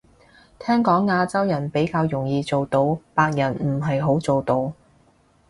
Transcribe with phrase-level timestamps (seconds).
[0.57, 4.73] 聽講亞洲人比較容易做到，白人唔係好做到